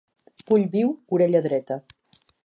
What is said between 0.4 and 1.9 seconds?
Ull viu, orella dreta.